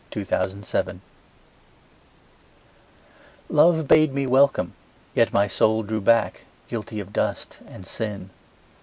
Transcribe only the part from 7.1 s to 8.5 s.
dust and sin.